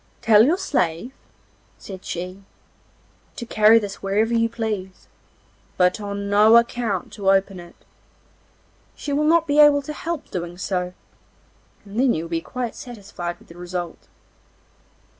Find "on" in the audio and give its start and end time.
6.01-6.27